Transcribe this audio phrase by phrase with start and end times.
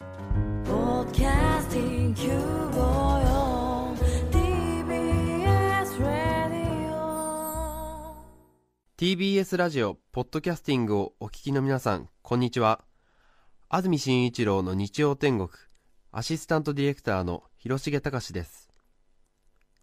[0.00, 3.98] Podcasting QOL
[4.30, 8.14] TBS Radio.
[8.96, 12.82] TBS ラジオポッドキャスティングをお聞きの皆さんこんにちは。
[13.68, 15.50] 安住紳一郎の日曜天国
[16.12, 18.70] アシスタントディレクターの広重隆です。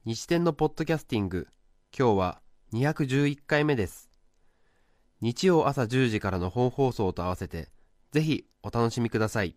[0.03, 1.47] 日天のポッドキャスティング
[1.95, 2.41] 今日は
[2.73, 4.09] 211回目です。
[5.21, 7.69] 日曜朝10時からの本放送と合わせて
[8.11, 9.55] ぜひお楽しみください。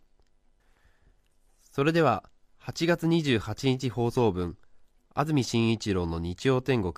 [1.70, 2.24] それでは
[2.64, 4.56] 8月28日放送分
[5.14, 6.94] 安住紳一郎の日曜天国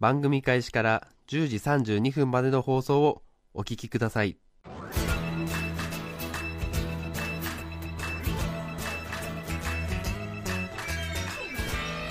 [0.00, 3.22] 番組開始から10時32分までの放送を
[3.54, 4.36] お聞きください。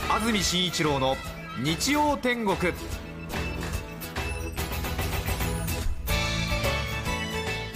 [0.10, 1.16] 安住紳一郎の
[1.64, 2.74] 日曜天国。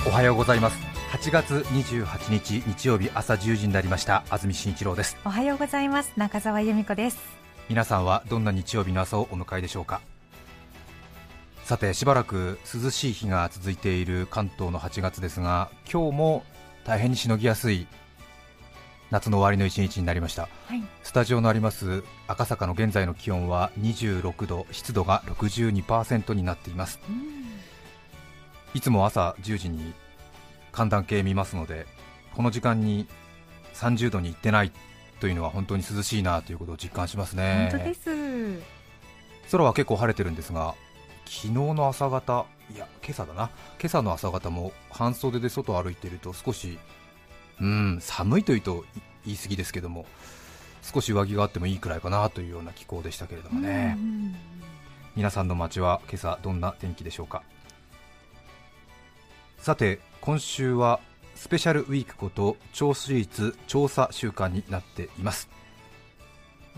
[0.07, 4.23] おはようございます8月28日日曜日朝10時になりました。
[4.29, 5.17] 安住紳一郎です。
[5.25, 6.13] おはようございます。
[6.17, 7.17] 中澤由美子です。
[7.67, 10.01] 皆さんはどんな日曜日の朝をお迎えでしょうか？
[11.63, 16.43] さてしばらく涼しい日が続いている関東の8月ですが今日も
[16.85, 17.87] 大変にしのぎやすい
[19.09, 20.43] 夏の終わりの一日になりました。
[20.67, 20.83] はい。
[21.01, 26.99] スタジオのあります赤坂の現在の気温は26度湿度が62%になっています。
[28.75, 29.95] いつも朝10時に
[30.71, 31.85] 寒暖計見ますので
[32.33, 33.07] この時間に
[33.73, 34.71] 30度に行ってない
[35.19, 37.69] というのは本当に涼しいなということを実感しますね。
[37.71, 38.09] 本当です。
[39.51, 40.75] 空は結構晴れてるんですが
[41.25, 43.49] 昨日の朝方いや今朝だな。
[43.79, 46.77] 今朝の朝方も半袖で外を歩いていると少し
[47.59, 48.85] うん寒いというと
[49.25, 50.05] 言い過ぎですけども
[50.81, 53.97] 少し上着があってもいいくらいかなというような気候でしたけれどもね、
[55.15, 57.43] 皆さんの街は今朝どんな天気でしょうか？
[59.59, 61.01] さて今週は
[61.35, 65.49] スペシャルウィークこと超スイーツ調査週間になっています。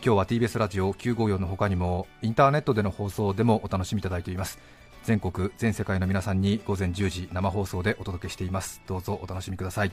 [0.03, 4.57] 今日は TBS ラジオ954の他にもインターネットでの放送でもお楽しみいただいています。
[5.03, 8.81] 全国全世界の皆さんに午前10時生放送でお届けしています。
[8.87, 9.91] どうぞお楽しみください、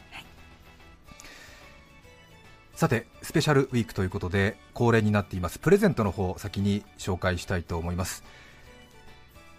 [2.74, 5.58] さてスペシャルウィークということで恒例になっています。
[5.58, 8.24] プレゼントの方を先に紹介したいと思います。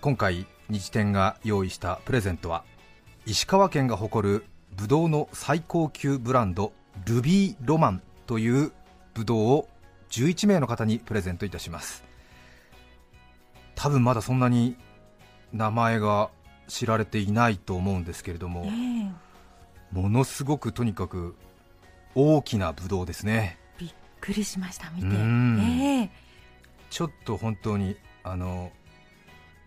[0.02, 2.64] 今回日展が用意したプレゼントは
[3.30, 4.44] 石川県が誇る
[4.76, 6.74] ブドウの最高級ブランド
[7.06, 8.72] ルビーロマンという
[9.14, 9.70] ブドウを
[10.10, 12.04] 11名の方にプレゼントいたします。
[13.76, 14.78] 多分まだそんなに
[15.54, 16.32] 名前が
[16.68, 19.12] 知られていないと思うんですけれども、え
[19.92, 21.36] ものすごくとにかく
[22.16, 23.60] 大きなブドウですね。
[23.76, 25.06] えびっくりしました見て。
[25.06, 25.60] うん。
[25.60, 26.10] ええ。
[26.90, 28.72] ちょっと本当にあの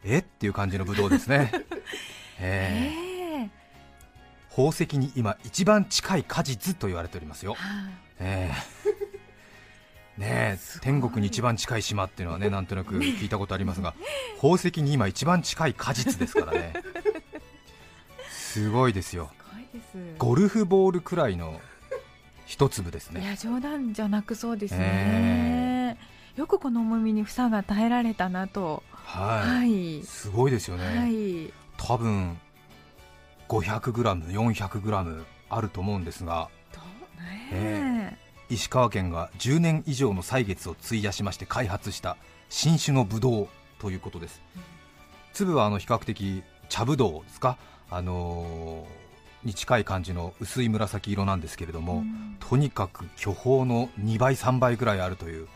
[0.02, 0.18] え？
[0.18, 1.52] っていう感じのブドウですね。
[2.42, 3.02] ええ。
[3.04, 3.11] ええ
[4.54, 7.88] 宝石に今一番近い果実と言われておりますよ、は
[8.20, 10.20] ええ。
[10.20, 13.94] ねえ天国に一番近い島っていうのはねなんとなく聞いたことありますが
[14.36, 16.74] 宝石に今一番近い果実ですからね。
[18.28, 19.30] すごいですよ。
[20.18, 21.58] ゴルフボールくらいの
[22.44, 23.22] 一粒ですね。
[23.22, 25.96] いや冗談じゃなくそうですね、
[26.36, 26.38] え。
[26.38, 28.82] よくこの重みに房が耐えられたなと。
[28.92, 30.02] はい、はい。
[30.02, 31.50] すごいですよね、はい。
[31.78, 32.38] 多分
[33.60, 36.48] 500g400g あると思うんですが
[37.52, 38.16] え。
[38.48, 42.16] 石川県が10年以上の歳月を費やしまして開発した
[42.48, 43.48] 新種のブドウ
[43.78, 44.42] ということです、
[45.32, 47.56] 粒はあの比較的茶ぶどうですか、
[47.90, 49.02] あのー
[49.44, 52.36] に近い感じの薄い紫色なんですけれども、うん。
[52.38, 55.48] とにかく巨峰の2倍3倍ぐらいあるという、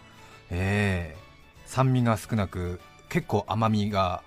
[0.50, 1.26] ええ
[1.66, 4.22] 酸味が少なく結構甘みが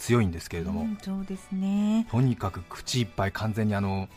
[0.00, 2.06] 強いんですけれども、うんそうですね。
[2.10, 4.08] とにかく口いっぱい完全にあの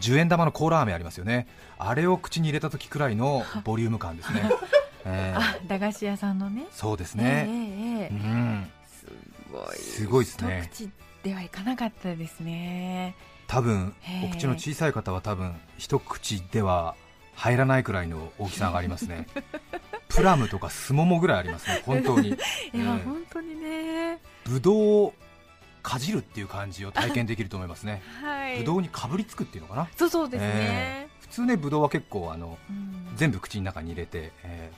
[0.00, 1.46] 10円玉のコーラ飴ありますよね。
[1.78, 4.42] あれを口に入れた時くらいのボリューム感ですね、
[5.06, 6.66] えーあ駄菓子屋さんのね。
[6.72, 8.70] そうですえね、えええうん。
[8.86, 9.06] す
[9.52, 9.76] ごい。
[9.76, 10.70] すごいですね。
[10.72, 10.90] 一口
[11.22, 13.14] ではいかなかったですね。
[13.46, 16.94] 多分お口の小さい方は多分一口では
[17.34, 19.26] 入らないくらいの大きさがありますね。
[20.08, 21.82] プラムとかスモモぐらいありますね。
[21.86, 22.28] 本当に。
[22.30, 22.36] いや、
[22.74, 24.18] ええ本当にね。
[24.44, 25.14] ぶどうを
[25.82, 28.02] かじるっていう感じを体験できると思いますね。
[28.22, 28.58] はい。
[28.58, 29.88] ぶどうにかぶりつくっていうのかな？
[29.96, 30.48] そうそうですね。
[30.52, 31.22] え、ー。
[31.22, 33.12] 普通ねぶどうは結構あのうん。
[33.16, 34.70] 全部口の中に入れて、え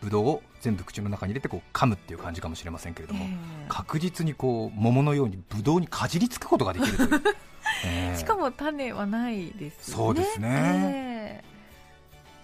[0.00, 7.22] ー、ぶどうを全部口の中に入れてこう噛むっていう感じかもしれませんけれども、え確実にこう桃のようにぶどうにかじりつくことができるという、
[7.84, 8.16] えーえ。
[8.18, 10.04] しかも種はないですよね。
[10.04, 11.44] そうですね。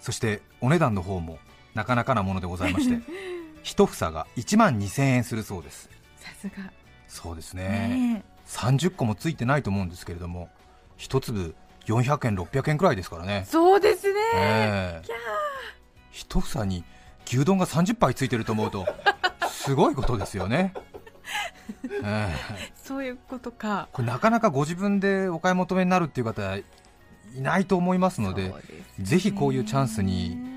[0.01, 1.37] そしてお値段の方も
[1.73, 3.01] なかなかなものでございまして
[3.61, 5.89] 一房が1万2000円するそうです。
[6.17, 6.71] さすが
[7.07, 7.63] そうですね。
[7.63, 10.49] ね30個もついてないと思うんですけれども
[10.95, 11.55] 一粒
[11.85, 15.01] 400円、600円くらいですからね、そうですね、え。
[15.03, 15.09] え
[16.11, 16.83] 一房に
[17.25, 18.85] 牛丼が30杯ついてると思うと、
[19.49, 20.73] すごいことですよね。
[22.03, 22.71] ええ。
[22.75, 23.89] そういうことか。
[23.91, 26.63] これなかなかご自分でお買い求めになるっていう方い
[27.35, 28.55] ないと思いますのでね。
[28.99, 30.56] ぜひこういうチャンスに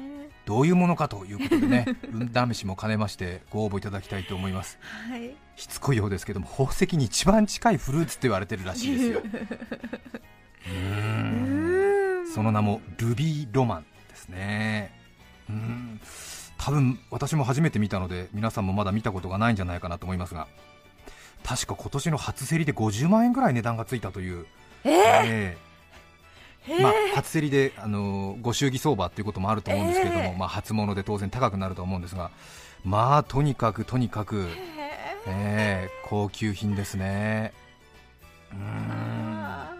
[0.50, 4.80] どういうものかということでね 運試しも兼ねましてご応募いただきたいと思います。
[5.08, 5.30] はい。
[5.54, 9.22] しつこいようですけども宝石に一番近いフルーツって言われてるらしいですよ。
[10.66, 12.34] うーん。
[12.34, 14.90] その名もルビーロマンですね。
[15.48, 16.00] うーん。
[16.58, 20.48] 多分私も初めて見たので皆さんもまだ見たことがないんじゃないかなと思いますが
[21.44, 24.46] 確か今年の初競りで50万円ぐらい値段がついたという。
[24.82, 25.56] ええー、え
[26.82, 30.36] まあ、初競りで、あのーご祝儀相場っていうこともあると思うんですけれども、ええ。
[30.38, 32.30] まあ、初物で当然高くなると思うんですが、
[32.84, 34.46] まあとにかくとにかく、
[35.26, 37.52] ええ高級品ですね。
[38.52, 38.62] うーん。
[39.42, 39.74] あ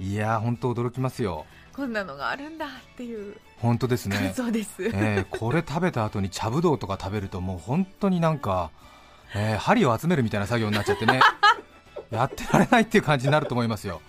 [0.00, 3.36] いやー本当驚きますよ、ーこんなのがあるんだっていう。
[3.58, 8.70] 本当です感ね、想です、ええこれ食べた後に茶ぶどうとか食べると、もう本当になんか、
[9.34, 11.20] ええ針を集めるみたいな作業になっちゃってね、
[12.10, 14.02] やってられないっていう感じになると思いますよ。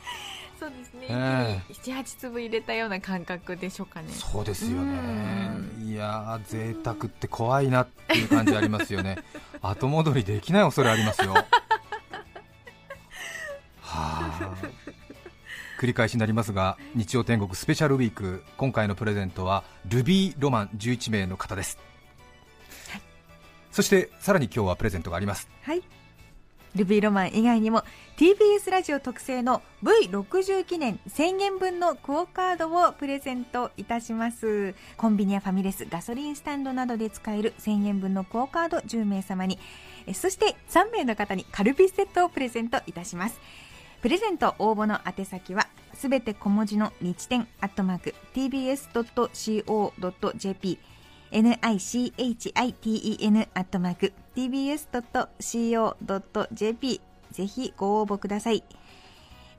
[0.64, 4.08] そうですね、え78粒入れたような感覚でしょうかね。
[4.14, 4.98] そうですよね。
[5.82, 9.18] ういやー贅沢って怖いなっていう感じありますよね。
[9.62, 11.34] 後戻りできない恐れありますよ。
[11.34, 11.44] は
[13.92, 14.56] あ。
[15.82, 21.78] 繰り返しになりますが日曜天国スペシャルウィーク今回のプレゼントはルビーロマン11名の方です、
[23.70, 25.50] そしてさらに今日はプレゼントがあります。
[25.64, 25.84] はい
[26.76, 27.84] ルビーロマン以外にも
[28.18, 34.76] TBS ラジオ特製の V60 記念1000円分のクオカードをプレゼントいたします。
[34.98, 39.60] コンビニやファミレスガソリンスタンドなどで使える1000円分のクオカード10名様に
[40.14, 43.40] そして3名の方にカルピスセットをプレゼントいたします。
[44.02, 50.80] プレゼント応募の宛先はすべて小文字の日天アットマーク tbs.co.jp
[51.32, 55.42] nichiten アットマーク tbs.co.jp
[57.32, 58.64] ぜひご応募ください。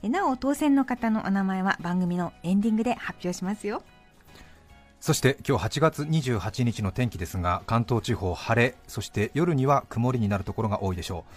[0.03, 3.81] なお当選の方のお名前は番組のエンディングで発表しますよ。
[4.99, 11.31] そして今日8月28日の天気ですが関東地方晴れそして夜には曇りになるところが多いでしょう。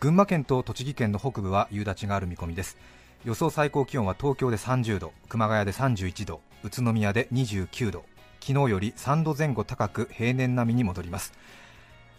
[0.00, 2.76] 群馬県と栃木県の北部は夕立がある見込みです。
[3.24, 8.04] 予想最高気温は東京で30度熊谷で31度宇都宮で29度
[8.40, 11.32] 昨日より3度前後高く平年並みに戻ります。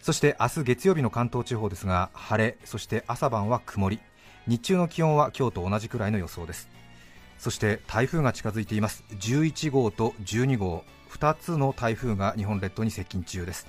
[0.03, 4.01] そして明日月曜日の関東地方ですが晴れそして朝晩は曇り。
[4.47, 6.67] 日中の気温は今日と同じくらいの予想です。
[7.39, 9.05] そして台風が近づいています。
[9.11, 10.83] 11号と12号。
[11.09, 13.65] 2つの台風が日本列島に接近中です。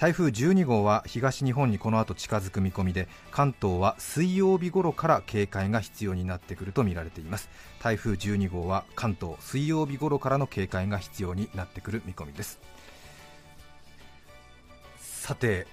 [0.00, 7.48] 台風12号は東日本にこの後近づく見込みで関東は水曜日頃から警戒が必要になってくると見られています。
[7.80, 12.58] 台風12号は関東水曜日頃からの警戒が必要になってくる見込みです。
[15.28, 15.66] さて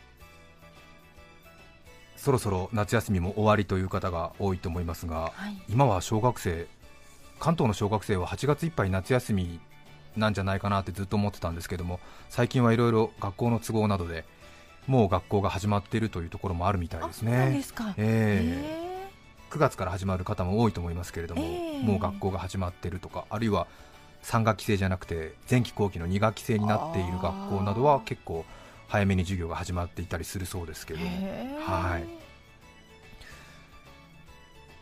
[2.18, 5.58] そろそろ夏休みも終わりという方が多いと思いますが、はい。
[5.70, 6.68] 今は小学生
[7.40, 9.62] 関東の小学生は8月いっぱい夏休み
[10.18, 14.26] なんじゃないかなってずっと思ってたんですけども最近はいろいろ学校の都合などで
[14.88, 17.52] もう学校が始まっているというところもあるみたいですね。
[17.52, 17.94] ですか。
[17.96, 19.08] ええ。
[19.52, 21.82] へ9月から始まる方も多いと思いますけれども、ええ。
[21.82, 23.68] もう学校が始まっているとかあるいは
[24.24, 28.44] 3学期制じゃなくて前期後期の2学期制になっている学校などは結構
[28.88, 31.06] 早めに授業が始まっていたりするそうですけれど
[31.72, 32.04] はい。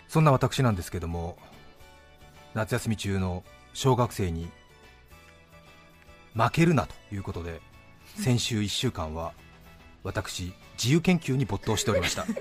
[0.07, 1.38] そんな私なんですけども
[2.53, 3.43] 夏休み中の
[3.74, 4.50] 小学生に
[6.36, 7.62] 負けるなということで
[8.17, 9.33] 先週1週間は
[10.03, 12.25] 私自由研究に没頭しておりました。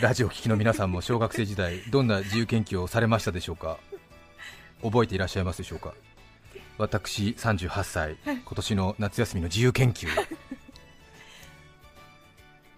[0.00, 3.78] ラジオを聴きの皆さんも小学生時代どんな自由研究をされましたでしょうか？
[4.82, 5.94] 覚えていらっしゃいますでしょうか？
[6.78, 8.16] 私38歳。
[8.24, 10.08] 今年の夏休みの自由研究。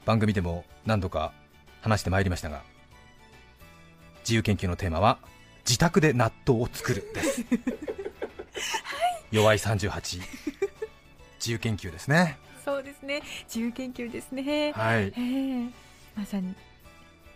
[0.04, 1.32] 番組でも何度か
[1.80, 2.62] 話してまいりましたが
[4.20, 5.18] 自由研究のテーマは
[5.66, 7.44] 自宅で納豆を作るです、
[9.30, 10.20] 弱い38
[11.38, 12.38] 自由研究ですね。
[12.64, 13.22] そうですね。
[13.46, 14.72] 自由研究ですね。
[14.72, 15.12] はい。
[16.16, 16.54] まさに。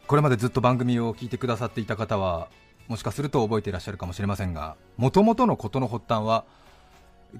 [0.07, 2.49] これまでずっと番組を聞いてくださっていた方は
[2.89, 6.45] もしかすると覚えていらっしゃるかもしれませんがもともとのことの発端は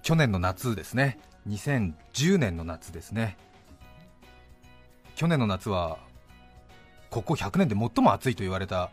[0.03, 1.19] 去年の夏ですね。
[1.49, 3.39] 2010年の夏ですね。
[5.17, 5.99] 去年の夏は
[7.11, 8.91] ここ100年で最も暑いと言われた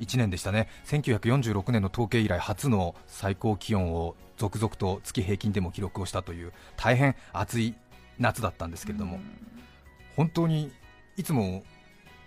[0.00, 0.68] 1年でしたね。
[0.86, 7.76] 1946年の統計以来初の最高気温を続々と月平均でも記録をしたという大変暑い
[8.18, 9.20] 夏だったんですけれども、
[10.16, 10.72] 本当に
[11.16, 11.62] いつも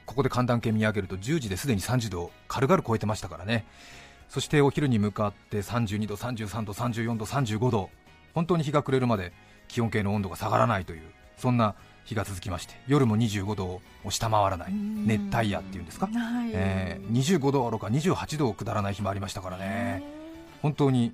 [0.07, 3.65] ここで寒暖計見上げると10時ですでに30度を軽々超えてましたからね。
[4.29, 7.89] そしてお昼に向かって32度、33度、34度、35度
[8.33, 9.31] 本当に日が暮れるまで
[9.67, 11.01] 気温計の温度が下がらないという
[11.37, 16.51] そんな日が続きまして夜も25度を下回らない熱帯夜っていうんですか、はい。
[16.53, 20.03] えー25度どか28度を下らない日もありましたからね。
[20.61, 21.13] 本当に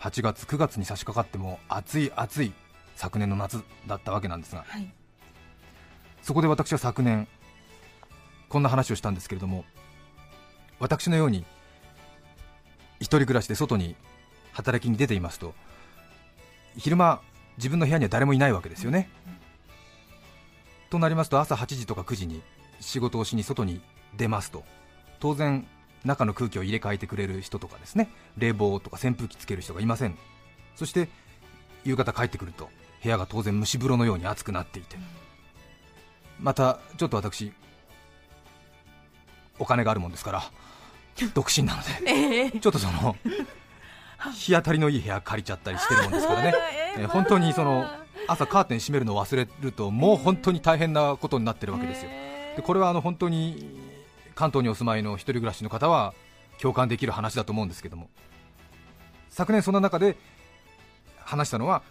[0.00, 2.52] 8月、9月に差し掛かっても暑い暑い
[2.96, 4.64] 昨年の夏だったわけなんですが。
[4.66, 4.92] はい。
[6.22, 7.28] そこで私は昨年
[8.52, 9.64] こんな話をしたんですけれども
[10.78, 11.46] 私のように
[13.00, 13.96] 一人暮らしで外に
[14.52, 15.54] 働きに出ていますと
[16.76, 17.22] 昼間
[17.56, 19.08] 自分の部屋には誰もいないわけですよね、
[20.90, 22.42] となりますと朝8時とか9時に
[22.80, 23.80] 仕事をしに外に
[24.18, 24.64] 出ますと
[25.18, 25.66] 当然
[26.04, 30.18] 中の空気を入れ替えてくれる人とかですね冷房とか扇風機つける人がいません。
[30.76, 31.08] そして
[31.84, 32.68] 夕方帰ってくると
[33.02, 34.98] 部屋が当然蒸し風呂のように暑くなっていて。
[36.38, 37.52] またちょっと私
[39.62, 40.42] お金があるもんですから
[41.34, 43.16] 独身なのでちょっとその
[44.34, 46.54] 日当たりのいい部屋借りちゃったりしてるもんですからね、
[46.98, 47.88] え本当にその
[48.28, 52.10] 朝カーテン閉めるのを忘れるともう本当に大変なことになってるわけですよ。
[52.56, 53.68] でこれはあの本当に
[54.34, 56.14] 関東にお住まいの一人暮らしの方は
[56.60, 58.10] 共感できる話だと思うんですけども。
[59.28, 60.16] 昨年そんな中で
[61.24, 61.82] 話したのは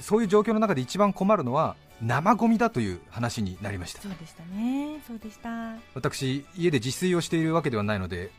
[0.00, 4.02] そういう状況の中で一番困るのは生ゴミだという話になりました。
[4.02, 5.00] そうでしたね。
[5.06, 5.74] そうでした。
[5.94, 8.30] 私家で自炊をしているわけではないので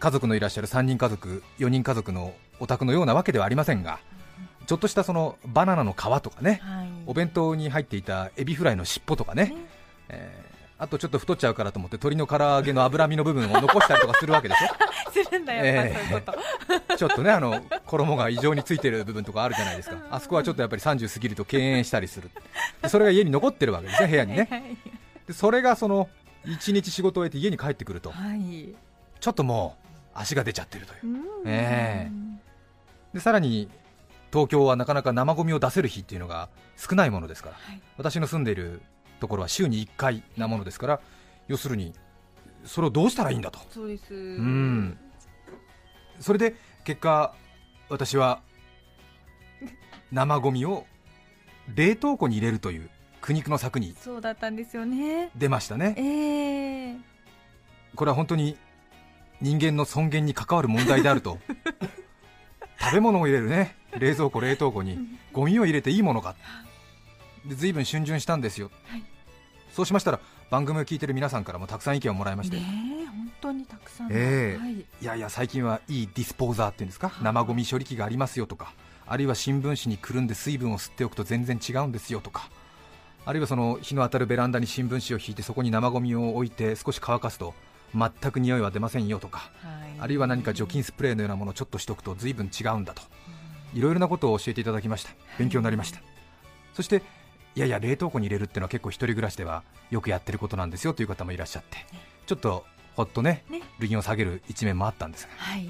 [0.00, 3.98] 家族のいらっしゃる3人家族4人家族のお宅のようなわけではありませんが
[4.66, 6.88] ちょっとしたそのバナナの皮とかねはい。
[7.06, 9.56] お弁当に入っていたエビフライの尻尾とかね、ね。
[10.08, 10.43] えー
[10.78, 14.66] あとちょっと太っちゃうからと思って鶏の唐揚げの脂身の部分を残したりとかするわけでしょ？
[15.24, 16.32] するんだやっぱそういうこ
[16.88, 22.30] と、 ちょっとねあの衣が異常についてる部分とかあるじゃないですか、あそこはちょっとやっぱり30過ぎると敬遠したりする、
[22.82, 24.62] でそれが家に残ってるわけですね、 部屋にね、はい
[25.26, 26.08] でそれがその
[26.44, 28.74] 1日仕事を終えて家に帰ってくると、はい。
[29.20, 31.22] ちょっともう足が出ちゃってるという、うん。
[31.46, 32.10] え。
[33.14, 33.70] でさらに
[34.30, 37.80] 東京はなかなか生ゴミを出せる日っていうのが少ないものですから、はい。
[37.96, 38.82] 私の住んでいる
[39.24, 41.00] ところは週に1回なものですから、
[41.48, 41.94] 要するに
[42.66, 43.58] それをどうしたらいいんだと。
[43.70, 44.12] そうです。
[44.12, 44.98] うん。
[46.20, 46.54] それで
[46.84, 47.34] 結果、
[47.88, 48.42] 私は
[50.12, 50.84] 生ゴミを
[51.74, 52.90] 冷凍庫に入れるという
[53.22, 55.30] 苦肉の策にそうだったんですよね。
[55.34, 56.96] 出ましたね、ええ。
[57.94, 58.58] これは本当に
[59.40, 61.38] 人間の尊厳に関わる問題であると、
[62.78, 63.74] 食べ物を入れるね。
[63.98, 64.98] 冷蔵庫、冷凍庫に
[65.32, 66.36] ゴミを入れていいものか、
[67.46, 69.13] で随分逡巡したんですよ、はい
[69.74, 72.62] そうしましたら番組を聞いてる皆さんからもたくさん意見をもらいまして、ね
[73.02, 74.56] え本当にたくさんええ。
[74.56, 74.72] はい。
[74.74, 77.12] いやいや最近はいいディスポーザーっていうんですか。
[77.20, 78.72] 生ゴミ処理器がありますよとか。
[79.06, 82.48] あるいは新聞紙にくるんで水分を吸っておくと全然違うんですよとか。
[83.26, 87.52] あるいはその日の当たるベランダに新聞紙を引いてそこに生ゴミを置いて少し乾かすと
[87.94, 89.50] 全く匂いは出ませんよとか。
[89.60, 90.00] はい。
[90.00, 93.02] あるいは何か除菌スプレーのようなものをちょっとしておくと随分違うんだと。
[93.74, 95.10] いろいろなことを教えていただきました。
[95.36, 96.00] 勉強になりました、
[96.74, 97.02] そして
[97.56, 101.78] いやいや冷凍庫に入れるっていうのは結構一人暮らしではよくやってることなんですよという方もいらっしゃって。
[102.26, 102.64] ちょっと
[102.96, 103.62] ほっとねね。
[103.78, 105.30] 類銀を下げる一面もあったんですが。
[105.36, 105.68] はい。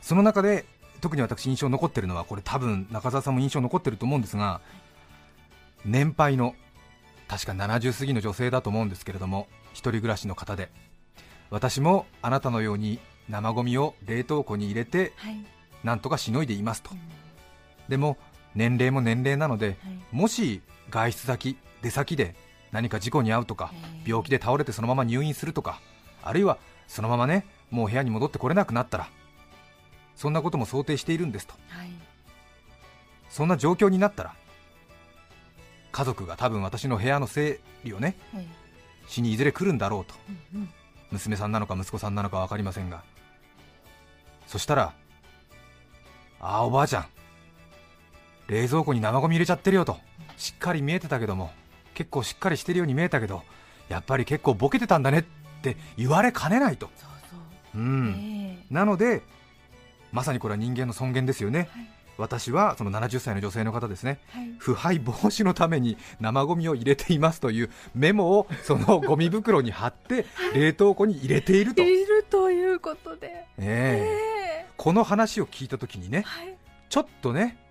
[0.00, 0.64] その中で
[1.00, 4.60] 特に私印象に残ってるのはこれ多分中澤さんも印象に残ってると思うんですが
[5.84, 6.54] 年配の
[7.28, 10.70] 確か70過ぎの女性だと思うんですけれども一人暮らしの方で
[11.50, 15.44] 私もあなたのように生ゴミを冷凍庫に入れてはい。
[15.84, 16.90] なんとかしのいでいますと。
[16.92, 16.98] うん。
[17.88, 18.16] でも
[18.54, 19.76] 年齢も年齢なのではい。
[20.12, 22.34] もし外出先出先で
[22.72, 24.06] 何か事故に遭うとかえ。
[24.06, 25.80] ー病気で倒れてそのまま入院するとか
[26.22, 26.58] あるいは
[26.88, 29.08] そのままねもう部屋に戻ってこれなくなったら
[30.16, 31.54] そんなことも想定しているんですと。
[31.68, 31.90] はい。
[33.30, 34.34] そんな状況になったら
[35.92, 38.46] 家族が多分私の部屋の整理をねはい。
[39.08, 40.14] しにいずれ来るんだろうと。
[40.54, 40.70] うんうん。
[41.10, 43.02] 娘さんなのか息子さんなのか分かりませんが。
[44.46, 44.92] そしたら
[46.40, 47.06] ああおばあちゃん
[48.48, 49.98] 冷蔵庫に生ゴミ入れちゃってるよと。
[50.36, 51.50] しっかり見えてたけども。
[51.94, 53.42] 結構しっかりしてるように見えたけど
[53.88, 55.24] やっぱり結構ボケてたんだねっ
[55.62, 56.90] て言われかねないと。
[56.96, 57.80] そうそう。
[57.80, 58.58] うん。
[58.60, 59.22] えなので
[60.12, 61.68] まさにこれは人間の尊厳ですよね。
[61.72, 61.90] はい。
[62.16, 64.20] 私はその70歳の女性の方ですね。
[64.34, 64.54] えはい。
[64.58, 73.46] 腐敗防止のために生ゴミを入れていますというメモをそのゴミ袋に貼って冷凍庫に入れていると、えいるということで。
[73.58, 74.08] え
[74.60, 74.66] え。
[74.76, 76.56] この話を聞いたときにねはい。
[76.88, 77.63] ちょっとね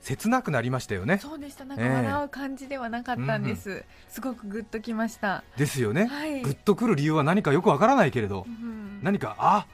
[0.00, 1.18] 切なくなりましたよね。
[1.18, 1.64] そうでした。
[1.64, 1.90] なんかええ。
[1.90, 5.44] 笑う感じではなかったんです、すごくグッときました。
[5.56, 6.42] ですよね、はい。
[6.42, 9.66] グッとくる理由は何かよくわからないけれどうん何かあ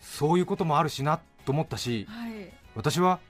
[0.00, 2.32] そういうこともあるしなと思ったしはい。
[2.74, 3.20] 私は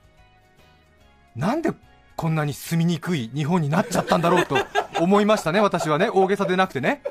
[1.35, 1.71] なんで
[2.15, 4.55] こんなに住みにくい日本になっちゃったんだろうと
[4.99, 6.09] 思いましたね 私はね。
[6.09, 7.01] 大げさでなくてね。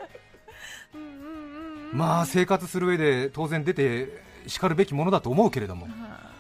[1.93, 5.88] まあ生活する上で当然出てしかるべきものだと思うけれども。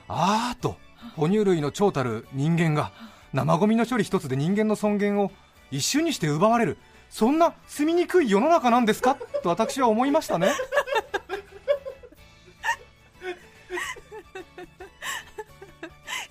[0.08, 0.76] あーと
[1.16, 2.92] 哺乳類の長たる人間が
[3.32, 5.30] 生ゴミの処理一つで人間の尊厳を
[5.70, 6.76] 一瞬にして奪われる。
[7.10, 9.16] そんな住みにくい世の中なんですか？
[9.42, 10.52] と私は思いましたね。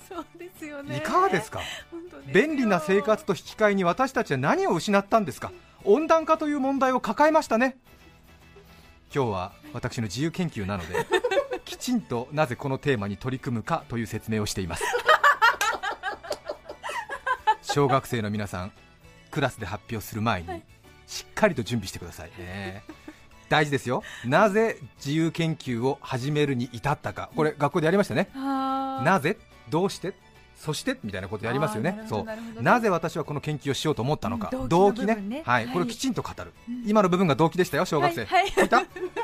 [0.10, 0.98] そうですよね。
[0.98, 1.62] いかがですか？
[2.34, 5.52] 便利な生活と引き換えに私たちは何を失ったんですか？
[5.84, 7.78] 温暖化という問題を抱えましたね。
[9.14, 11.06] 今日は私の自由研究なので。
[11.06, 11.08] き
[11.82, 14.84] ちんとなぜこのテーマに取り組むかという説明をしています。
[17.64, 18.72] 小学生の皆さん
[19.32, 20.62] クラスで発表する前に
[21.08, 22.32] しっかりと準備してください。
[22.38, 22.84] ね
[23.50, 24.04] 大事ですよ。
[24.24, 27.32] なぜ自由研究を始めるに至ったか。
[27.36, 28.30] これ学校でやりましたね。
[28.36, 29.38] なぜ
[29.70, 30.14] どうして
[30.56, 32.00] そしてみたいなことやりますよね。
[32.08, 32.26] そう。
[32.56, 32.62] ど。
[32.62, 35.42] なぜ私はこの研究をしようと思ったのか、うん動機ね。
[35.44, 35.74] はい、はい。
[35.74, 36.54] これをきちんと語る、
[36.86, 38.70] 今の部分が動機でしたよ小学生、はいはい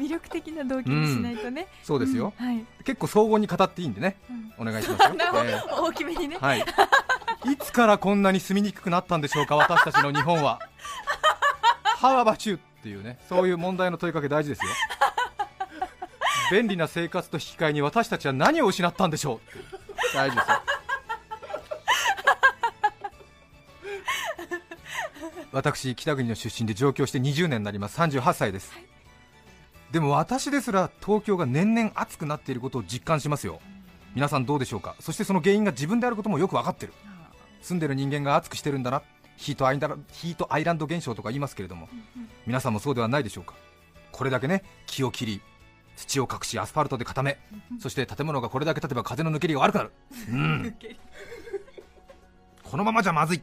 [0.00, 4.16] 魅力的な動機にしないとね、そうですよ、うんはい、結構総合に語っていいんでね。
[4.58, 4.68] うん。
[4.68, 5.14] お願いしますよ、
[5.44, 6.38] え大きめにね。
[6.38, 6.64] ーはい。
[7.52, 10.58] いつからこんなに住みにくくなったんでしょうか私たちの日本は。
[11.84, 14.70] ハワバチュっていうねそういう問題の問いかけ大事ですよ。
[16.50, 19.40] 便利な生活と引き換えに私たちは何を失ったんでしょう。
[20.14, 20.62] 大事ですよ。
[25.52, 28.00] 私北国の出身で上京して20年になります。
[28.00, 28.72] 38歳です、
[29.92, 33.60] でも私ですら東京が年々暑くなっていることを実感しますよ。
[34.14, 34.94] 皆さんどうでしょうか？
[35.00, 36.92] そしてその原因が自分であることもよく分かってる。
[37.60, 39.02] 住んでる人間が暑くしてるんだな。
[39.36, 41.88] ヒートアイラヒートアイランド現象とか言いますけれども。
[42.46, 43.54] 皆さんもそうではないでしょうか？
[44.12, 45.40] これだけね木を切り
[45.96, 47.38] 土を隠しアスファルトで固め
[47.78, 49.92] そして建物がこれだけ建てば風の抜けりが悪くなる。
[50.30, 50.74] うん。
[52.62, 53.42] このままじゃまずい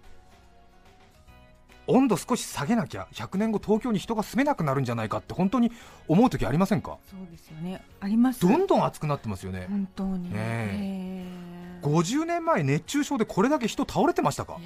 [1.88, 5.72] 温度少し下げなきゃ100年後東京に人が住めなくなるんじゃないかって本当に
[6.08, 6.98] 思う時ありませんか？
[7.10, 7.82] そうですよね。
[8.02, 8.42] あります。
[8.42, 9.68] どんどん暑くなってますよね。
[9.70, 11.26] 本当に、ねえ。
[11.82, 14.60] 50年前熱中症でこれだけ人倒れてましたか？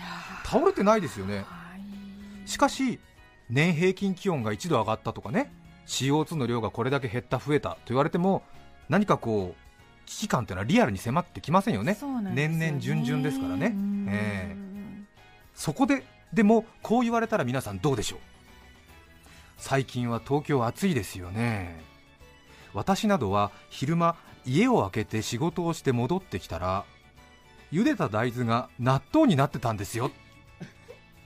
[0.45, 1.43] 倒れてないですよね。
[1.45, 2.49] はい。
[2.49, 2.99] しかし
[3.49, 5.53] 年平均気温が1度上がったとかね。
[5.85, 8.43] CO2 の量がこれだけ減った増えたと言われても
[8.87, 11.97] 何かこう危機感というのはリアルに迫ってきませんよね。
[12.23, 12.31] ね。
[12.33, 13.67] 年々順々ですからね。
[13.67, 14.07] うん。
[14.09, 14.55] え。
[15.53, 18.19] そこででもこう言われたら皆さんどうでしょう？
[19.57, 21.81] 最近は東京暑いですよね。
[22.73, 24.15] 私などは昼間
[24.45, 26.85] 家を開けて仕事をして戻ってきたら
[27.71, 30.09] 茹でた大豆が納豆になってたんですよ。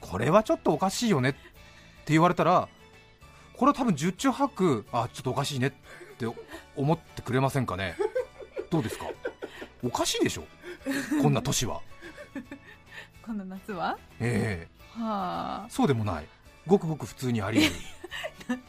[0.01, 1.29] これはちょっとおかしいよね。
[1.29, 2.67] って言われたら
[3.55, 5.67] これは多分十中八九あちょっとおかしいね。
[5.67, 5.71] っ
[6.17, 6.25] て
[6.75, 7.95] 思ってくれませんかね。
[8.69, 9.05] どうですか？
[9.83, 10.43] おかしいでしょ？
[11.21, 11.81] こんな年は。
[13.25, 13.97] この夏は？
[14.19, 15.67] ええはあ。
[15.69, 16.25] そうでもない。
[16.67, 17.69] ごくごく普通にあり
[18.47, 18.59] 得る。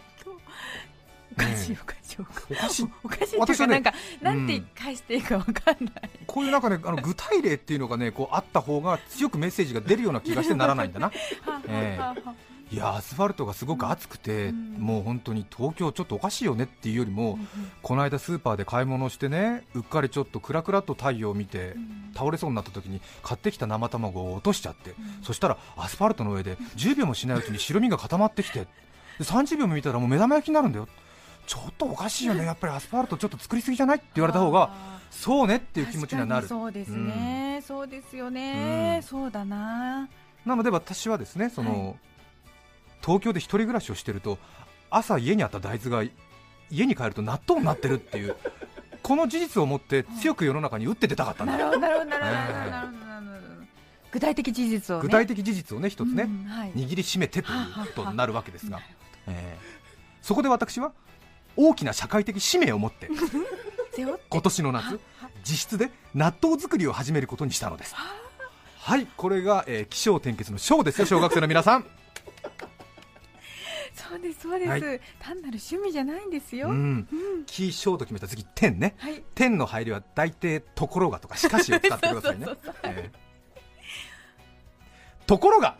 [1.32, 2.88] おかしいおかしいおかしい。
[3.04, 3.38] おかしい。
[3.38, 6.10] 私はなんか、なんてうん返していいかわかんない。
[6.26, 11.12] こういうなんかねあの具体例っていうのがねこうあった方が強くメッセージが出るような気がしてならないんだな。
[11.68, 14.74] ええいやアスファルトがすごく暑くて、うん。
[14.78, 17.48] もう本当に東京ちょっとおかしいよねっていうよりも、うん
[17.82, 22.12] この間スーパーで買い物してねうっかりちょっとクラクラっと太陽を見て、うん。
[22.14, 24.94] 倒れそうになった時に買ってきた生卵を落としちゃって、ん。
[25.22, 28.66] そしたらアスファルトの上で10秒もしないうちに白身が固まってきてで
[29.20, 30.88] 30秒も見たらもう目玉焼きになるんだよ。
[31.46, 32.44] ちょっとおかしいよね。
[32.44, 36.48] やっぱりアスファルトちょっと作りすぎじゃないって言われた方があそうねっーていう気持ちにはなる。
[36.48, 39.02] そうですね、そうですよね、うん。
[39.02, 40.08] そうだな。
[40.44, 41.96] なので私はですねその、
[43.06, 44.38] 東京で一人暮らしをしてると
[44.90, 46.12] 朝家にあった大豆が
[46.70, 48.34] 家に帰ると納豆になってるっていう
[49.02, 51.52] この事実をもって強く世の中に打って出たかったんだ。
[51.52, 53.06] なるほどなるほどなるほど
[54.10, 55.02] 具体的事実をね。
[55.02, 56.72] 具体的事実をね一つね、うんはい。
[56.72, 58.80] 握りしめてということになるわけですが
[59.28, 59.58] ええ。
[60.22, 60.92] そこで私は
[61.56, 63.08] 大きな社会的使命を持って
[64.28, 64.98] 今年の夏
[65.38, 67.94] 自室で納豆作りを始めることにしたのです。
[67.94, 71.86] はいこれが、えー気象転結の章ですよ小学生の皆さん
[73.96, 74.80] そうですそうです、はい。
[75.18, 77.08] 単なる趣味じゃないんですよ、うん。
[77.46, 79.24] 気象と決めた次天ねはい。
[79.34, 82.46] 天の入りは大抵ところがとかしかしを使ってくださいね。
[85.26, 85.76] ところが。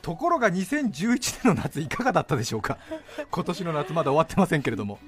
[0.00, 2.78] ところが2011年の夏いかがだったでしょうか？
[3.30, 4.98] 今年の夏まだ終わってませんけれども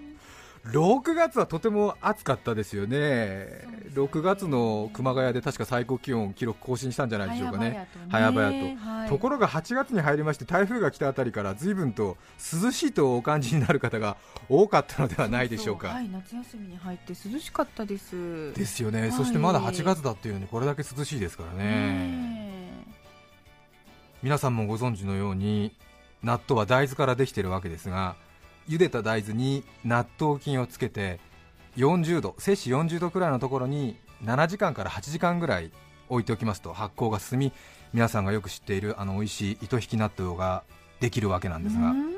[0.73, 9.09] 6月はとても暑かったですよね、6月の熊谷で確か最高気温記録更新したんじゃないでしょうかね、早々と、はい。
[9.09, 12.17] ところが8月に入りまして台風が来たあたりから随分と
[12.63, 14.17] 涼しいとお感じになる方が
[14.49, 15.89] 多かったのではないでしょうか。
[15.89, 18.53] はい、夏休みに入って涼しかったです。
[18.55, 19.13] ですよね、はい。
[19.13, 22.85] そしてまだ8月だっていうのにこれだけ涼しいですからね、ね
[24.23, 25.77] 皆さんもご存知のように
[26.25, 28.17] 納豆は大豆からできているわけですが
[28.69, 31.21] 茹でた大豆に納豆菌をつけて
[31.77, 35.71] 40度摂氏40度くらいのところに7時間から8時間ぐらい
[36.09, 37.53] 置いておきますと発酵が進み
[37.93, 40.65] 皆さんがよく知っているあの美味しい糸引き納豆が
[41.01, 42.17] できるわけなんえですが、うん。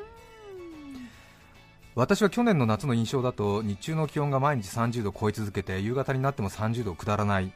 [1.95, 7.53] 私は去年の夏の印象だと日中の気温が毎日30度を超え続けて夕方になっても30度を下らない。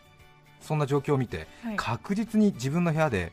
[0.60, 1.76] そんな状況を見てはい。
[1.76, 3.32] 確実に自分の部屋で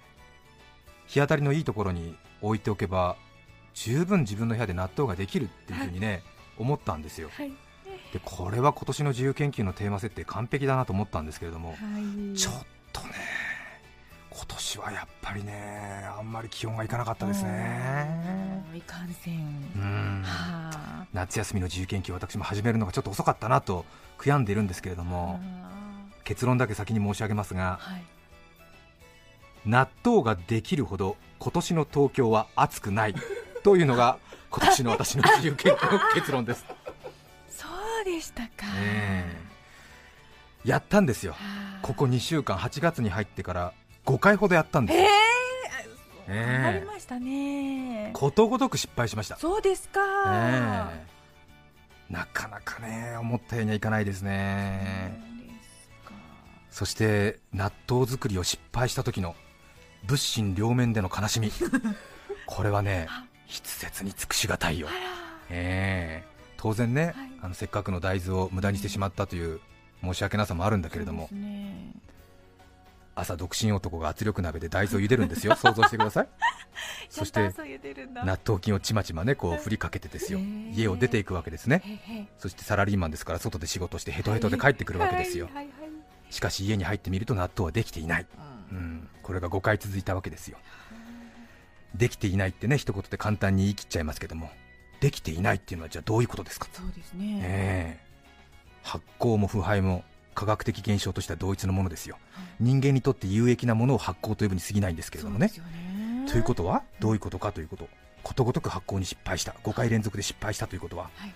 [1.08, 3.16] 日当たりのいいところに置いておけば
[3.80, 6.22] 十分自分の部屋で納豆ができるっていうふうにね、
[6.58, 7.30] 思ったんですよ。
[7.34, 7.52] はい。
[8.12, 12.38] でこれは今年の自由研究のテーマ設定完璧だなと思ったんですけれども、はい。
[12.38, 12.54] ちょっ
[12.92, 13.10] とね
[14.32, 18.66] 今年はやっぱりねあんまり気温がいかなかったですね。
[18.72, 20.26] うんいかんせん。
[21.14, 23.86] 夏休みの自由研究私も始めるのがちょっと遅かったなと
[24.18, 25.40] 悔やんでいるんですけれども
[26.24, 28.04] 結論だけ先に申し上げますがはい。
[29.66, 33.16] 納豆ができるほど今年の東京は暑くない
[33.64, 34.18] というのが
[34.50, 36.66] 今年の私の自由研究の結論です、
[37.50, 37.66] そ
[38.02, 39.26] うでしたか、え
[40.66, 40.70] え。
[40.70, 41.34] やったんですよ。
[41.34, 41.80] はあ。
[41.82, 43.74] ここ2週間8月に入ってから
[44.06, 46.64] 5回ほどやったんですえよえええ。
[46.64, 48.12] 頑張りましたね。
[48.14, 51.04] ことごとく失敗しました、そうですか、え
[52.10, 52.14] え。
[52.14, 55.30] なかなかね思ったようにはいかないですね。
[56.72, 59.36] そして納豆作りを失敗した時の
[60.04, 61.52] 物心両面での悲しみ。
[62.48, 63.08] これはね
[63.50, 64.88] 筆舌に尽くしがたいよ。
[65.50, 66.28] ええ。
[66.58, 67.14] 当然ね、はい。
[67.42, 69.60] あのせっかくの大豆を無駄にしてしまったという
[70.04, 71.94] 申し訳なさもあるんだけれども、ね。
[73.16, 75.56] 朝独身男が圧力鍋で大豆を茹でるんですよ。
[75.58, 76.28] 想像してください。
[77.10, 77.52] そして
[78.24, 80.40] 納豆菌をちまちまねこう振りかけてですよ。
[80.40, 80.46] へえ。
[80.76, 81.82] 家を出ていくわけですね。
[81.84, 85.46] へへそしてサラリーマンですから外で仕事してヘトヘトで帰ってくるわけですよ。
[85.46, 85.56] はい。
[85.56, 85.66] はい。
[85.66, 85.90] はい。
[86.30, 88.28] しかし家に入ってみると納豆はできていない、
[88.72, 88.78] うん。
[88.78, 90.58] うん、これが5回続いたわけですよ
[91.96, 94.50] できていないってね一言で簡単に言い切っちゃいますけども。
[95.00, 96.68] できていないっていうのはじゃあどういうことですか？
[96.74, 98.06] そうですね、ええ。
[98.84, 100.04] 発酵も腐敗も
[100.36, 102.18] 科学的現象としては同一のものですよ。
[102.60, 105.48] 人間にとって有益なものを発酵と呼ぶに過ぎないんですけれどもね。
[105.48, 106.30] ね。
[106.30, 107.88] ということはどういうことかということ。
[108.24, 109.56] ことごとく発酵に失敗した。
[109.64, 111.34] 5回連続で失敗したということははい。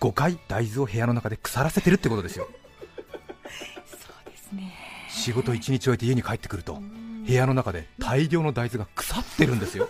[0.00, 2.48] 5回大豆を部屋の中で腐らせてるってことですよ。
[3.88, 4.74] そうですね。
[5.08, 9.88] 仕事1日終えて家に帰ってくるとうん部屋の中で大量の大豆が腐ってるんですよ。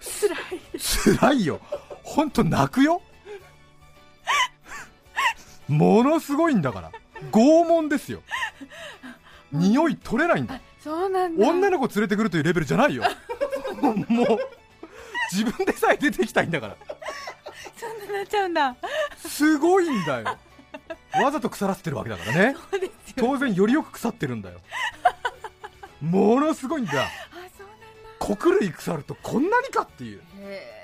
[0.00, 1.18] 辛い。
[1.18, 1.60] 辛いよ。
[2.02, 3.02] 本当泣くよ。
[5.68, 6.92] ものすごいんだから。
[7.30, 8.22] 拷問ですよ。
[9.52, 10.60] 匂い取れないんだ。
[10.82, 11.46] そうなんだ。
[11.46, 13.04] 女の子連れてくるというレベルじゃないよ。
[13.82, 14.38] もう
[15.32, 16.76] 自分でさえ出てきたいんだから。
[17.76, 18.76] そんななっちゃうんだ。
[19.16, 20.38] すごいんだよ
[21.22, 22.56] わざと腐らせてるわけだからね。
[22.70, 24.60] そうですよ当然よりよく腐ってるんだよ。
[26.00, 27.08] ものすごいんだ。
[28.18, 30.22] 穀類腐るとこんなにかっていう。
[30.40, 30.78] へ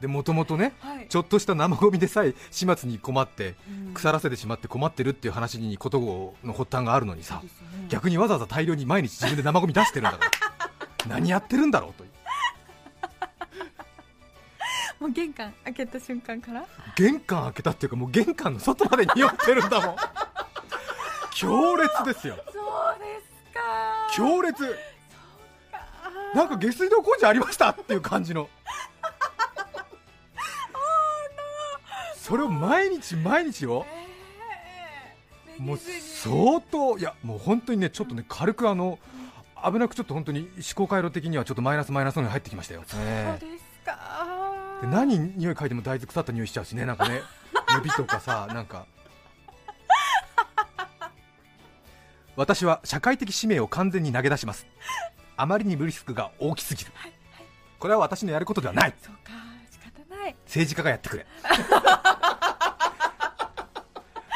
[0.00, 1.08] でもともとねーはい。
[1.08, 3.94] ちょっとした生ゴミでさえ始末に困ってうん。
[3.94, 7.48] 腐らせてしまって困ってるっていう話にことの発端があるのにさね。
[7.88, 10.18] 逆にわざわざ大量に毎日自分で生ゴミ出してるんだか
[11.06, 12.10] ら 何やってるんだろうという
[15.04, 16.64] もう玄関開けた瞬間から？
[16.96, 19.96] 玄関開けたっていうかもう玄関の外まで匂ってるんだもん。
[21.36, 22.36] 強烈ですよ。
[22.36, 22.54] そう
[22.98, 23.60] ですか。
[24.14, 24.78] 強烈。
[26.34, 27.68] なんか下水道工事ありました？
[27.70, 28.48] っていう感じの。
[32.16, 33.84] それを毎日毎日を。
[35.58, 38.98] もう相当いやもう本当にねちょっとね軽くあの
[39.70, 44.26] 危なくちょっと本当に思考回路的にはちょっとマイナスマイナスのに入ってきましたよ、そうえですか。
[44.26, 44.33] え
[44.80, 47.22] で何匂い嗅いでも大豆腐った匂いしちゃうしねなんかね。
[47.76, 48.86] 指とかさなんか。
[52.36, 54.66] 私は社会的使命を完全に投げ出します。
[55.36, 56.92] あまりに無リスクが大きすぎる。
[57.78, 58.94] これは私のやることではない。
[59.00, 59.32] そうか
[59.70, 60.36] 仕方ない。
[60.46, 61.26] 政治家がやってくれ。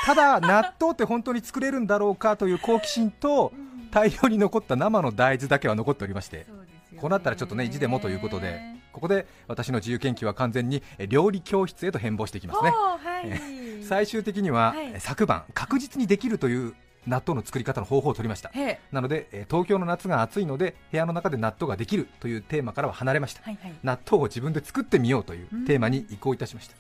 [0.05, 3.53] ただ納豆って本当に作れるんだろうかという好奇心と
[3.91, 6.47] 大量に残った生の大豆だけは残っておりまして。
[6.93, 7.01] ね。
[7.01, 12.71] こうなったらちょっとね意地でもということでここで私の自由研究は完全にえ料理教室へと変貌していきますね。
[12.71, 13.85] はい。
[13.85, 16.75] 最終的には、昨晩確実にできるという
[17.09, 18.53] 納豆の作り方の方法を取りました。
[18.93, 23.75] なので、えー東京の夏が暑いので部屋の中で納豆ができるというテーマからは離れました、はいはい。
[23.83, 26.75] 納豆を自分で作ってみようというテーマに移行いたしました、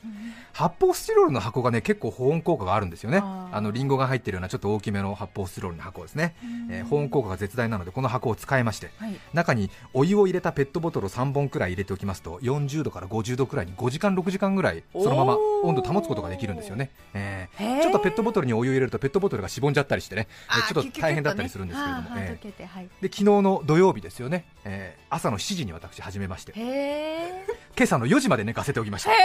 [0.53, 3.23] 発泡スチロールの箱がね結構保温効果があるんですよね。
[3.23, 6.35] あのリンゴが入っているようなちょっと大きめの発泡スチロールの箱ですね、
[6.71, 9.17] えー保温効果が絶大なのでこの箱を使いましてはい。
[9.33, 17.81] 中にお湯を入れたペットボトルを3本くらい入れておきますと40度から50度くらいに5時間6時間ぐらいそのまま温度を保つことができるんですよね、えー。
[17.83, 20.29] ちょっとペットボトルにお湯を入れるとペットボトルがしぼんじゃったりしてね。
[20.69, 22.85] ちょっと大変だったりするんですけれども、ねえ溶けてはい。
[22.85, 26.53] ーで昨日の土曜日ですよね、えー朝の7時に私始めまして。
[27.77, 29.13] 今朝の4時まで寝かせておきました。
[29.13, 29.17] へ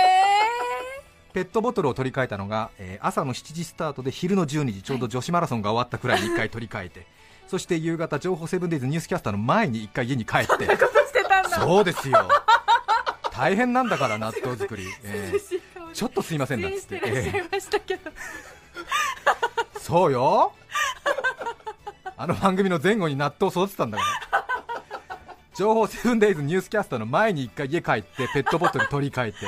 [1.34, 7.06] ペットボトルを取り替えたのが、えー朝の7時スタートで昼の12時ちょうど女子マラソンが終わったくらいに 1回取り替えて
[7.48, 10.68] そして夕方情報セブンデイズニュースキャスターの前に1回家に帰って。
[11.56, 12.28] そうですよ。
[13.32, 15.62] 大変なんだから納豆作り、えー
[15.94, 17.00] ちょっとすいませんなんつって
[19.84, 20.54] そうよ。
[22.16, 24.46] あの番組の前後に納豆育てたんだから。
[25.54, 29.40] 情報セブンデイズニュースキャスターの前に1回家帰ってペットボトル取り替えて。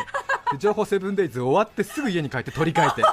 [0.52, 3.04] で情報セブンデイズ終わってすぐ家に帰って取り替えて。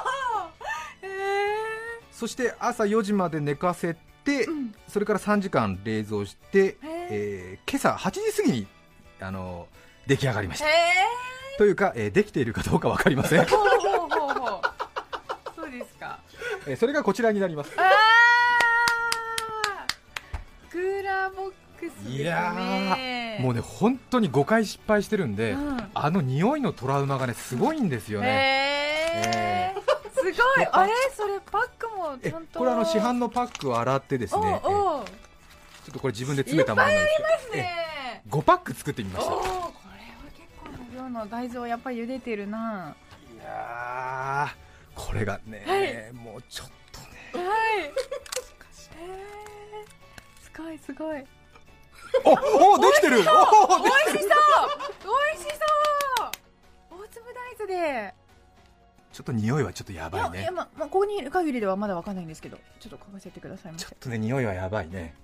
[2.10, 4.48] そして朝4時まで寝かせて、
[4.88, 8.66] それから3時間冷蔵して、えー今朝8時過ぎに
[9.20, 9.68] あの
[10.08, 10.66] 出来上がりました。
[10.66, 10.70] へ
[11.56, 14.60] というか、えーできているかどうか分かりません え、ほうほうほうほう
[15.54, 16.18] そうですか
[16.66, 17.72] えーそれがこちらになります。
[17.76, 22.16] あークーラーボックスね。
[22.16, 25.90] いやーもうね本当に5回失敗してるんで、うん。
[25.94, 29.80] あの匂いのトラウマがねすごいんですよね、へえ
[30.14, 30.32] すごい。
[30.70, 30.92] あれ？
[31.16, 32.60] それパックもえちゃんと。
[32.60, 39.72] これあの市販のパックを洗ってですね、ちょっとこれ自分で詰めたものなんですけど、ねえー5パック作ってみましたこれは
[40.32, 42.94] 結構な量の大豆をやっぱり茹でてるな
[43.34, 44.61] いやー
[45.12, 47.46] これがね、もうちょっとね。
[47.46, 47.82] はい。
[47.82, 47.92] へえ
[50.40, 51.22] すごいすごい。
[52.24, 52.30] お
[52.76, 53.18] おできてる。
[53.18, 53.22] おお
[53.82, 54.68] で美味しそう。
[55.02, 56.98] 美味しそう。
[57.02, 58.14] 大粒大豆で
[59.12, 60.36] ちょっと匂いはちょっとやいばいね。
[60.38, 65.14] やいやままあここにいる限りではまだわかんないんですけどちょっと嗅がせてくださいませちょっとね匂いはやばいね。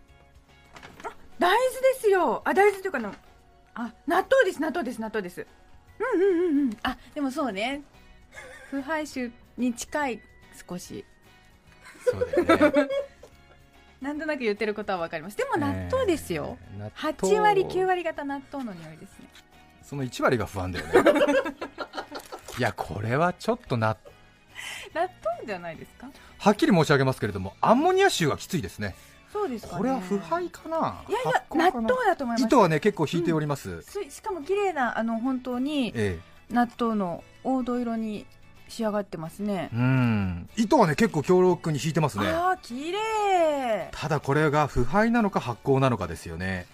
[1.38, 2.42] 大豆ですよ。
[2.44, 3.14] あ大豆というかの
[3.74, 5.46] あ納豆です納豆です納豆です。
[5.98, 6.76] うんうんうんうん。
[6.82, 7.80] あでもそうね。
[8.70, 10.20] 腐敗臭に近い
[10.68, 11.04] 少し。
[12.04, 12.88] そうだよね。
[14.00, 15.36] なんとなく言ってることはわかります。
[15.36, 16.90] でも納豆ですよ、えー納
[17.20, 17.36] 豆。
[17.36, 19.28] 8割9割方納豆の匂いですね。
[19.82, 20.92] その1割が不安だよね。
[22.58, 23.96] いやこれはちょっとな。
[24.94, 26.08] 納豆じゃないですか？
[26.38, 28.94] はっきり申し上げますけれどもアンモニア臭がきついですね。
[29.32, 31.02] そうですか、ね、これは腐敗かな。
[31.08, 32.44] いやいや納豆だと思います。
[32.44, 36.18] 糸はね結構引いております、すしかも綺麗なあの本当にえ。
[36.50, 38.26] 納豆の黄土色に
[38.68, 39.70] 仕上がってますね。
[39.72, 40.48] え、うん。
[40.56, 42.28] 糸はね結構強力に引いてますね。
[42.28, 43.88] ああ綺麗。
[43.92, 46.66] ただこれが腐敗なのか発酵なのかですよね。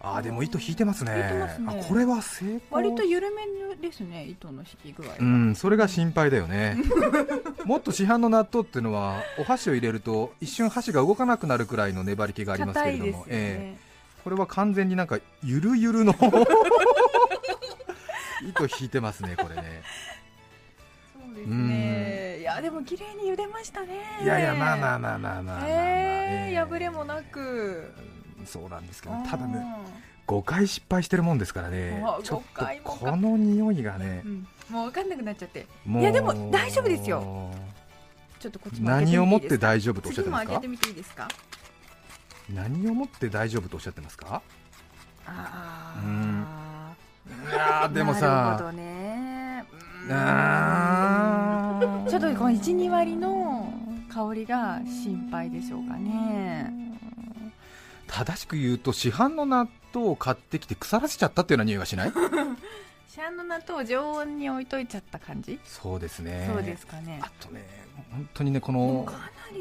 [0.00, 1.12] あーでも糸引いてますね。
[1.12, 1.58] ね。
[1.66, 2.60] あこれは成功。
[2.70, 3.44] 割と緩め
[3.76, 6.76] ですね糸の引き具合が、うんそれが心配だよね。
[7.64, 13.84] もっと市販の納豆っていうのはお箸を入れると一瞬箸が動かなくなるくらいの粘り気がありますけれども、ね、ええ。
[14.22, 16.14] これは完全になんかゆるゆるの。
[18.46, 19.82] 糸引いてますねこれね
[21.34, 23.88] ですねいやでも綺麗に茹でましたね。
[24.22, 27.92] いやいやまあまあまあまあまあまあまあ、えーええ破れもなく。
[28.46, 29.64] そうなんですけどただね
[30.26, 32.02] う5回失敗してるもんですからね。
[32.06, 34.46] あちょっ5回とこの匂いがね、ん。
[34.70, 35.66] もう分かんなくなっちゃって。
[35.86, 37.50] いやでも大丈夫ですよ。
[38.38, 40.52] ちょっとこっちも何をもって大丈夫とおっしゃってますか？
[40.52, 41.28] 次も開けてみていいですか？
[42.50, 44.42] 何をもって大丈夫とおっしゃってますか？
[45.26, 46.44] あうん。
[46.46, 46.94] あ
[47.50, 48.82] いやーでもなるほさどね。
[48.82, 49.03] うん
[50.10, 51.80] あ。
[52.06, 53.72] ーちょっとこの12割の
[54.12, 56.72] 香りが心配でしょうかね。
[58.06, 62.12] 正しく言うと市販の納豆を買ってきて腐らせちゃったっていうような匂いがしない？
[63.08, 66.50] シャンの納豆を常温に置いといちゃった感じ、そうですね。
[66.52, 67.20] そうですかね。
[67.22, 67.64] あとね
[68.12, 69.06] 本当にねこの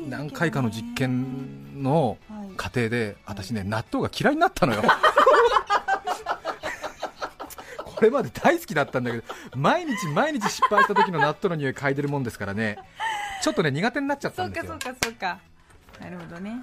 [0.10, 2.49] 何回かの実験のはい。
[2.58, 4.82] 過程で私ね納豆が嫌いになったのよ。
[4.82, 4.88] こ
[8.04, 9.24] れまで大好きだったんだけど
[9.56, 12.78] 毎日毎日失敗した時の納豆の匂い嗅いでるもんですからね。
[13.42, 14.68] ちょっとね苦手になっちゃったですよ。
[14.68, 15.39] そうんかそうかそうか。
[16.00, 16.60] なるほどね。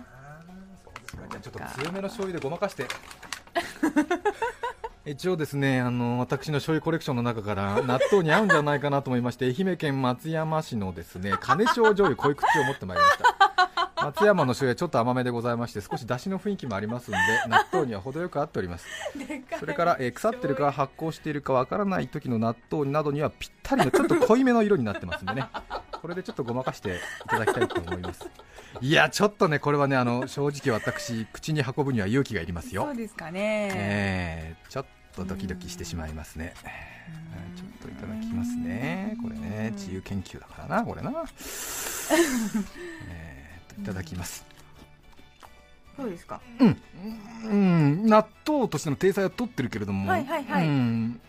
[1.31, 2.87] じゃあちょっと強めの醤油でごまかして。
[5.07, 13.49] 一応ですねあの私の醤油コレクションの中から納豆に合うんじゃないかなと思いまして愛媛県松山市のですね金賞醤油濃い口を持ってまいりました
[14.02, 18.86] 松山の醤油はちょっと甘めでございまして少し出汁の雰囲気もありますんで 納豆には程よく合っております。
[19.58, 25.46] それから、えー腐ってるか発酵しているかわからない時の納豆などにはぴったりのちょっと濃いめの色になってますんでね。
[25.92, 28.28] これでちょっとごまかしていただきたいと思います。
[28.80, 32.84] いやちょっとねこれはねあの正直私口に運ぶには勇気がいりますよ。
[32.84, 36.54] そうですかね、えーちょっとドキドキしてしまいますね。
[36.62, 37.56] うん。
[37.56, 39.16] ちょっといただきますね。
[39.20, 41.10] これね自由研究だからなこれな。
[43.10, 43.49] えー。
[43.49, 44.44] といただきます。
[45.96, 46.40] そうですか？
[47.48, 48.06] うん。
[48.06, 50.66] 納豆としての体裁は取ってるけれども、はいはいはい。
[50.66, 51.20] うん。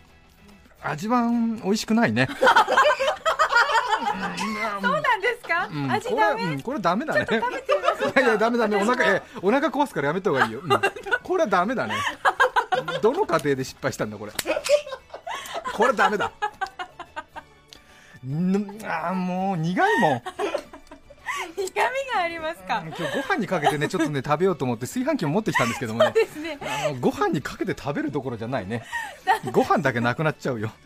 [0.82, 2.28] 味はうん美味しくないね。
[4.80, 5.90] そうなんですか、うん。
[5.90, 6.60] 味これはダメうん。
[6.62, 7.26] これダメだね。
[7.30, 8.76] いやいやダメダメ。
[8.76, 10.70] お腹えお腹壊すからやめた方がいいよ、うん。
[11.22, 11.94] これはダメだね。
[13.00, 14.32] どの家庭で失敗したんだこれ？
[15.72, 16.32] これダメだ。
[18.26, 20.22] んあーもう苦いもん
[21.74, 26.12] 苦味がありますか、今日ご飯にかけてね ちょっとね食べようと思って炊飯器も持ってきたんですけどもね。
[26.12, 26.58] ですね。
[26.60, 28.84] あのご飯にかけて食べるどころじゃないね。
[29.52, 30.70] ご飯だけなくなっちゃうよ。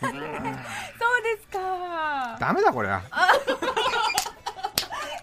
[0.00, 0.18] そうで
[1.40, 2.36] すか。
[2.40, 3.02] ダメだこれは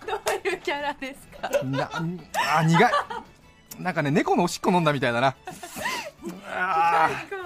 [0.05, 1.49] どういうキャラですか？
[1.63, 2.91] なあ苦い。
[3.79, 5.35] なんかね猫のおしっこ飲んだみたいだな。
[6.55, 7.37] あー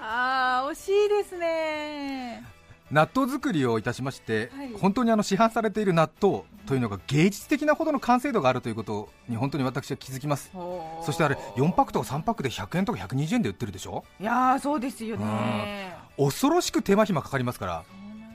[0.00, 2.44] あー惜しいですね
[2.90, 4.72] 納豆作りをいたしまして、はい。
[4.72, 10.50] 本当にあの市販されている納豆というのが芸術的なほどの完成度があるということに本当に私は気づきます。
[11.04, 14.04] そしてあれ4パックとか3パックで100円とか120円で売ってるでしょ？
[14.20, 15.94] いやーそうですよね。
[16.16, 17.84] 恐ろしく手間暇かかりますから。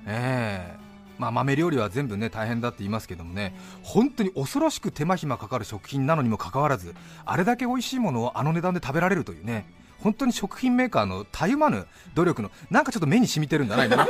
[0.08, 0.84] ええ。
[1.20, 13.98] まあ、豆料理は全部ね大変だって言いますけどもね、本当に恐ろしく手間暇かかる食品なのにもかかわらず、あれだけ美味しいものをあの値段で食べられるというね、本当に食品メーカーのたゆまぬ努力の、なんかちょっと目に染みてるんじゃないの？
[13.98, 14.06] ま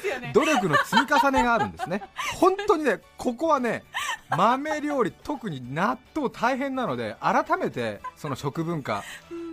[0.00, 2.02] すよね努力の積み重ねがあるんですね、
[2.36, 3.82] 本当にね、ここはね、
[4.28, 9.02] 豆料理、特に納豆大変なので、改めてその食文化、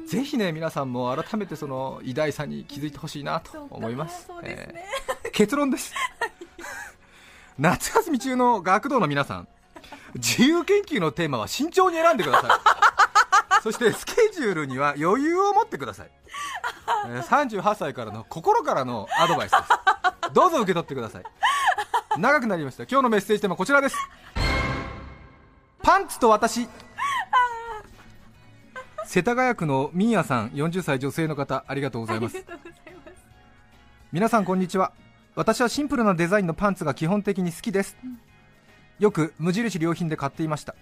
[0.07, 4.25] ぜひね、皆さんも改めてその偉大さに気づいてほしいなと思います。
[4.25, 5.93] すねえー結論です。
[7.57, 9.47] 夏休み中の学童の皆さん、
[10.15, 12.51] 自由研究のテーマは慎重に選んでください。
[13.63, 16.11] そしてスケジュールには余裕を持ってください。
[17.07, 19.63] えー38歳からの心からのアドバイスです。
[20.33, 21.23] どうぞ受け取ってください。
[22.17, 22.83] 長くなりました。
[22.83, 23.97] 今日のメッセージテーマはこちらです。
[25.81, 26.67] パンツと私。
[29.05, 32.43] 世田谷区のミーヤさん、40歳女性の方、ありがとうございます。
[34.11, 34.93] 皆さんこんにちは
[35.35, 37.97] 私はシンプルなデザインのパンツが基本的に好きです、
[38.99, 40.75] よく無印良品で買っていました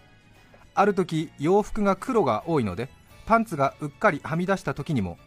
[0.75, 2.89] ある時洋服が黒が多いので
[3.25, 5.17] パンツがうっかりはみ出した時にも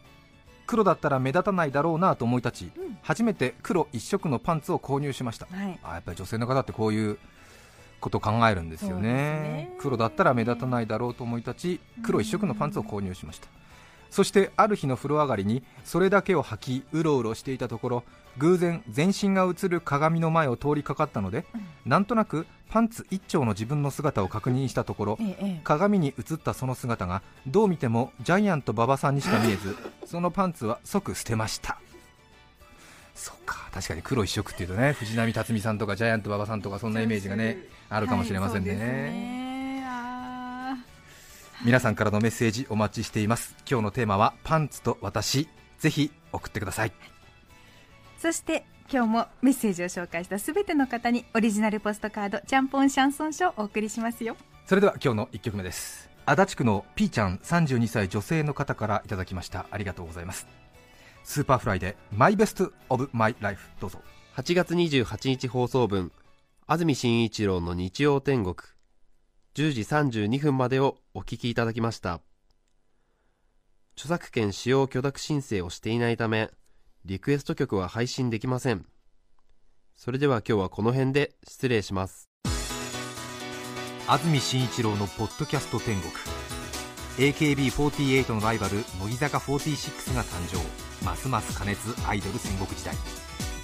[0.69, 5.47] 黒だったら目立たないだろうなと思い立ち、初めて黒一色のパンツを購入しました。
[5.49, 5.79] はい。
[5.81, 7.17] あやっぱり女性の方ってこういう
[7.99, 9.13] ことを考えるんですよね。
[9.13, 9.75] ね。
[9.79, 13.47] 黒だったら目立たないだろうと思い立ち黒一色のパンツを購入しました
[14.09, 18.03] そしてある日の風呂上がりにそれだけを履きうろうろしていたところ
[18.37, 21.45] 偶然全身が映る鏡の前を通りかかったので、
[21.85, 31.79] なんとなくパンツ一丁の自分の姿を確認したところえええ鏡に映ったその姿がどう見てもジャイアント馬場さんにしか見えずそのパンツは即捨てました。
[33.15, 37.57] そっか確かに黒一色っていうとね藤波辰巳さんとかジャイアント馬場さんとかそんなイメージがね
[37.89, 39.48] あるかもしれませんね,、はい
[41.65, 43.53] 皆さんからのメッセージお待ちしています。
[43.69, 45.49] 今日のテーマはパンツと私。
[45.77, 46.89] ぜひ送ってください。
[46.89, 46.93] ー
[48.17, 54.37] そして今日もメッセージを紹介したすべての方にオリジナルポストカードちゃんぽんシャンソン書をお送りしますよ。
[54.67, 56.09] それでは今日の1曲目です。
[56.25, 59.65] 足立区のピーちゃん32歳女性の方からいただきました。
[59.69, 60.47] ありがとうございます。
[61.25, 63.99] スーパーフライでマイベストオブマイライフどうぞ。
[64.37, 66.13] 8月28日放送分
[66.67, 68.55] 安住紳一郎の日曜天国。
[69.55, 72.21] 10時32分までをお聞きいただきました。
[73.93, 76.49] 著作権使用許諾申請をしていないため
[77.03, 78.85] リクエスト曲は配信できません。
[79.97, 82.29] それでは今日はこの辺で失礼します。
[84.07, 86.09] 安住紳一郎のポッドキャスト天国。
[87.17, 90.55] AKB48 のライバル乃木坂46が誕生。
[91.03, 92.95] ますます加熱アイドル戦国時代。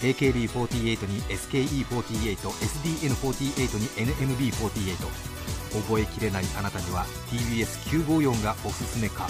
[0.02, 9.28] AKB48 に SKE48SDN48 に NMB48 覚えきれないあなたには TBS954 がおすすめか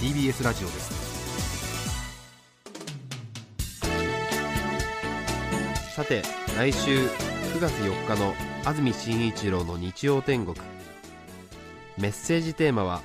[0.00, 1.14] TBS ラジオです。
[5.94, 6.22] さて
[6.56, 10.56] 来週9月4日の安住紳一郎の日曜天国。
[11.96, 13.00] メッセージテーマは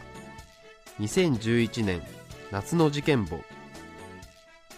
[1.00, 2.02] 2011年
[2.52, 3.42] 夏の事件簿。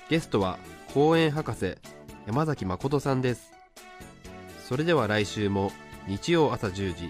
[0.09, 0.59] ゲストは
[0.93, 1.77] 公園博士
[2.25, 3.53] 山崎誠さんです。
[4.67, 5.71] それでは来週も
[6.07, 7.09] 日曜朝10時